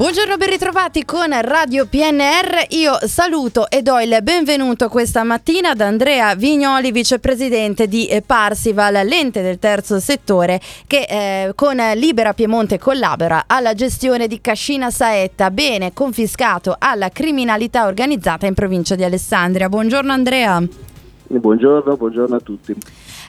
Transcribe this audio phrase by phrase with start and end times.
[0.00, 2.68] Buongiorno, ben ritrovati con Radio PNR.
[2.70, 9.06] Io saluto e do il benvenuto questa mattina ad Andrea Vignoli, vicepresidente di eh, Parsival,
[9.06, 15.50] l'ente del terzo settore che eh, con Libera Piemonte collabora alla gestione di Cascina Saetta,
[15.50, 19.68] bene confiscato alla criminalità organizzata in provincia di Alessandria.
[19.68, 20.62] Buongiorno Andrea.
[21.26, 22.74] Buongiorno, buongiorno a tutti.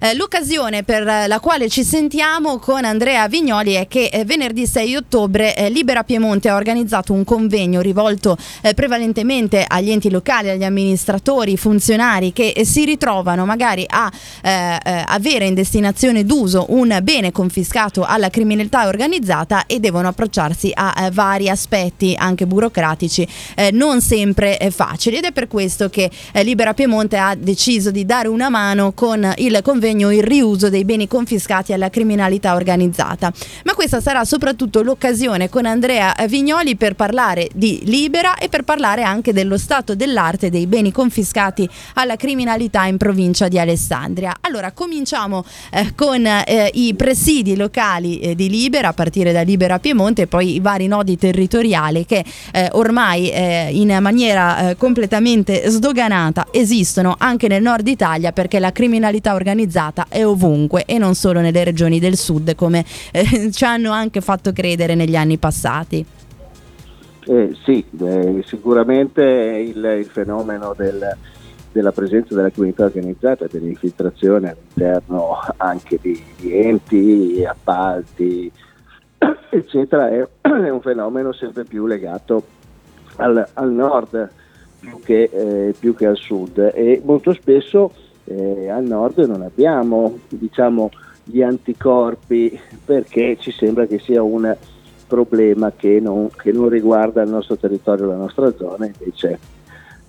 [0.03, 4.95] Eh, l'occasione per la quale ci sentiamo con Andrea Vignoli è che eh, venerdì 6
[4.95, 10.63] ottobre eh, Libera Piemonte ha organizzato un convegno rivolto eh, prevalentemente agli enti locali, agli
[10.63, 14.11] amministratori, funzionari che eh, si ritrovano magari a
[14.41, 21.49] avere in destinazione d'uso un bene confiscato alla criminalità organizzata e devono approcciarsi a vari
[21.49, 23.27] aspetti anche burocratici
[23.73, 25.17] non sempre facili.
[25.17, 26.09] Ed è per questo che
[26.41, 30.85] Libera Piemonte ha deciso di dare una mano con il convegno sostegno il riuso dei
[30.85, 33.31] beni confiscati alla criminalità organizzata.
[33.65, 39.03] Ma questa sarà soprattutto l'occasione con Andrea Vignoli per parlare di Libera e per parlare
[39.03, 44.37] anche dello stato dell'arte dei beni confiscati alla criminalità in provincia di Alessandria.
[44.41, 49.79] Allora cominciamo eh, con eh, i presidi locali eh, di Libera a partire da Libera
[49.79, 55.69] Piemonte e poi i vari nodi territoriali che eh, ormai eh, in maniera eh, completamente
[55.69, 61.15] sdoganata esistono anche nel nord Italia perché la criminalità organizzata organizzata è ovunque e non
[61.15, 66.05] solo nelle regioni del sud come eh, ci hanno anche fatto credere negli anni passati.
[67.23, 71.15] Eh, sì, eh, sicuramente il, il fenomeno del,
[71.71, 78.51] della presenza della comunità organizzata dell'infiltrazione all'interno anche di, di enti, appalti,
[79.49, 82.43] eccetera, è, è, un fenomeno sempre più legato
[83.17, 84.29] al, al nord
[84.79, 87.93] più che, eh, più che, al sud e molto spesso
[88.35, 90.89] eh, al nord non abbiamo diciamo,
[91.23, 94.55] gli anticorpi perché ci sembra che sia un
[95.07, 99.37] problema che non, che non riguarda il nostro territorio, la nostra zona, invece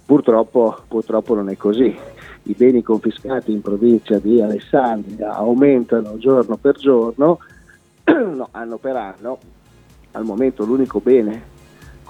[0.04, 1.94] purtroppo, purtroppo non è così.
[2.44, 7.38] I beni confiscati in provincia di Alessandria aumentano giorno per giorno,
[8.04, 9.38] no, anno per anno.
[10.12, 11.51] Al momento l'unico bene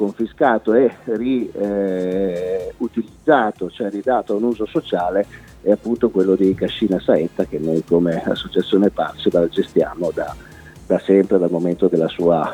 [0.03, 5.25] confiscato e riutilizzato, eh, cioè ridato a un uso sociale,
[5.63, 10.35] è appunto quello di Cascina Saetta che noi come associazione Parsival gestiamo da,
[10.87, 12.53] da sempre, dal momento della sua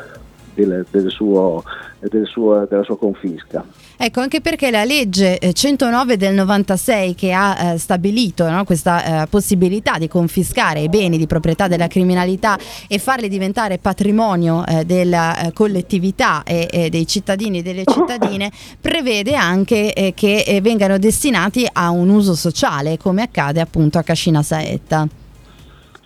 [0.65, 1.63] del, del suo,
[1.99, 3.63] del suo, della sua confisca.
[3.97, 9.23] Ecco, anche perché la legge 109 eh, del 96 che ha eh, stabilito no, questa
[9.23, 14.85] eh, possibilità di confiscare i beni di proprietà della criminalità e farli diventare patrimonio eh,
[14.85, 20.97] della eh, collettività e, e, dei cittadini e delle cittadine, prevede anche eh, che vengano
[20.97, 25.07] destinati a un uso sociale, come accade appunto a Cascina Saetta.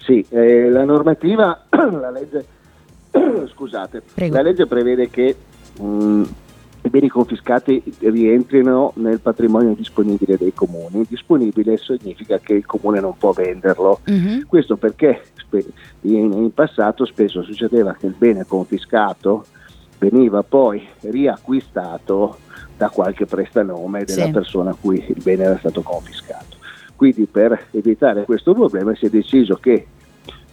[0.04, 2.46] Sì, la normativa, la legge
[3.54, 4.36] Scusate, Prego.
[4.36, 5.36] la legge prevede che
[5.80, 6.28] um,
[6.86, 11.06] i beni confiscati rientrino nel patrimonio disponibile dei comuni.
[11.08, 14.00] Disponibile significa che il comune non può venderlo.
[14.06, 14.46] Uh-huh.
[14.46, 15.22] Questo perché
[16.02, 19.46] in, in, passato spesso succedeva che il bene confiscato
[19.98, 22.38] veniva poi riacquistato
[22.76, 24.32] da qualche prestanome della sì.
[24.32, 26.58] persona a cui il bene era stato confiscato.
[26.96, 29.88] Quindi per evitare questo problema si è deciso che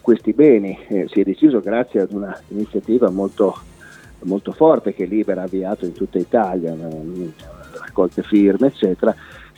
[0.01, 0.79] questi beni.
[0.89, 3.57] Eh, si è deciso grazie ad un'iniziativa molto,
[4.21, 6.77] molto forte che Libera ha avviato in tutta Italia,
[7.79, 9.15] raccolte firme, eccetera,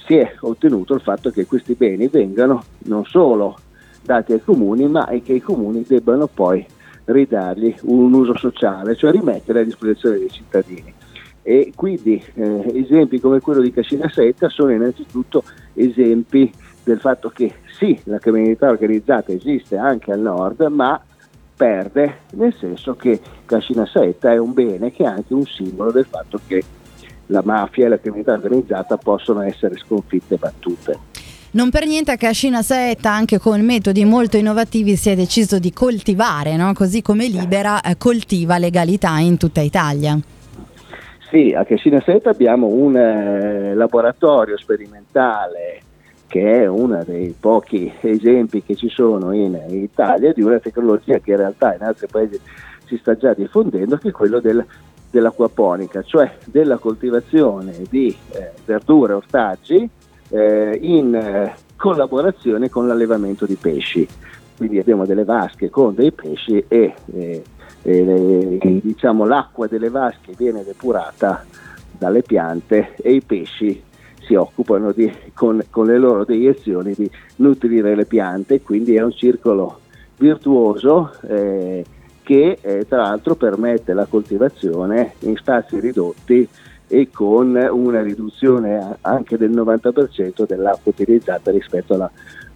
[0.06, 3.58] si è ottenuto il fatto che questi beni vengano non solo
[4.02, 6.66] dati ai comuni, ma che i comuni debbano poi
[7.04, 10.92] ridargli un uso sociale, cioè rimettere a disposizione dei cittadini.
[11.42, 15.42] E quindi eh, esempi come quello di Cascina Setta sono innanzitutto
[15.74, 16.52] esempi
[16.84, 21.00] del fatto che sì, la criminalità organizzata esiste anche al nord, ma
[21.56, 26.06] perde, nel senso che Cascina Saetta è un bene che è anche un simbolo del
[26.08, 26.62] fatto che
[27.26, 30.98] la mafia e la criminalità organizzata possono essere sconfitte e battute.
[31.52, 35.72] Non per niente a Cascina Saetta, anche con metodi molto innovativi, si è deciso di
[35.72, 36.72] coltivare, no?
[36.72, 40.18] così come Libera eh, coltiva legalità in tutta Italia.
[41.30, 45.80] Sì, a Cascina Saetta abbiamo un eh, laboratorio sperimentale
[46.32, 51.32] che è uno dei pochi esempi che ci sono in Italia di una tecnologia che
[51.32, 52.40] in realtà in altri paesi
[52.86, 54.64] si sta già diffondendo, che è quello del,
[55.10, 59.90] dell'acquaponica, cioè della coltivazione di eh, verdure e ortaggi
[60.30, 64.08] eh, in eh, collaborazione con l'allevamento di pesci.
[64.56, 67.42] Quindi abbiamo delle vasche con dei pesci e eh,
[68.80, 71.44] diciamo, l'acqua delle vasche viene depurata
[71.90, 73.90] dalle piante e i pesci
[74.24, 79.12] si occupano di, con, con, le loro deiezioni di nutrire le piante, quindi è un
[79.12, 79.80] circolo
[80.16, 81.84] virtuoso eh,
[82.22, 86.48] che eh, tra l'altro permette la coltivazione in spazi ridotti
[86.86, 92.10] e con una riduzione anche del 90% dell'acqua utilizzata rispetto alla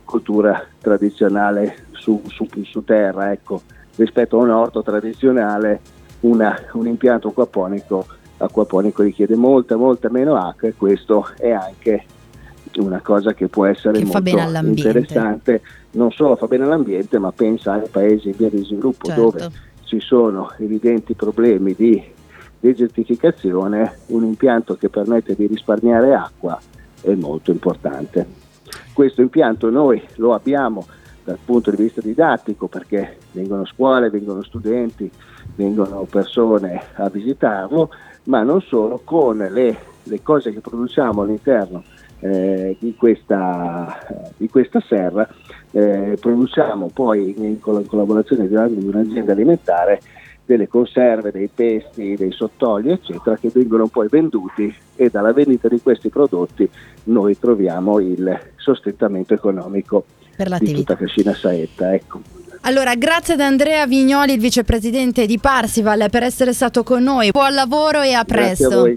[0.04, 3.32] cultura tradizionale su, su, su terra.
[3.32, 3.62] Ecco,
[3.96, 5.80] rispetto a un orto tradizionale
[6.20, 8.06] una, un impianto acquaponico,
[8.38, 12.04] acquaponico richiede molta, molta meno acqua e questo è anche
[12.76, 15.62] una cosa che può essere che molto interessante,
[15.92, 19.22] non solo fa bene all'ambiente ma pensa ai paesi in via di sviluppo certo.
[19.22, 19.50] dove
[19.84, 22.02] ci sono evidenti problemi di
[22.60, 26.60] desertificazione, un impianto che permette di risparmiare acqua
[27.00, 28.26] è molto importante.
[28.92, 30.86] Questo impianto noi lo abbiamo
[31.22, 35.10] dal punto di vista didattico perché vengono scuole, vengono studenti,
[35.54, 37.90] vengono persone a visitarlo,
[38.24, 41.84] ma non solo, con le, le cose che produciamo all'interno
[42.20, 43.98] eh, di, questa,
[44.36, 45.28] di, questa, serra,
[45.70, 50.00] eh, produciamo poi in collaborazione di un'azienda alimentare
[50.46, 55.80] delle conserve, dei pesti, dei sottoli, eccetera, che vengono poi venduti e dalla vendita di
[55.82, 56.68] questi prodotti
[57.04, 60.04] noi troviamo il sostentamento economico
[60.36, 60.76] per l'attività.
[60.76, 61.94] di tutta Cascina Saetta.
[61.94, 62.20] Ecco.
[62.62, 67.30] Allora, grazie ad Andrea Vignoli, il vicepresidente di Parsival, per essere stato con noi.
[67.30, 68.68] Buon lavoro e a presto.
[68.68, 68.94] Grazie a voi.